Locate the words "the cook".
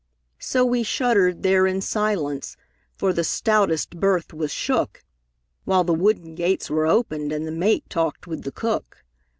8.41-9.03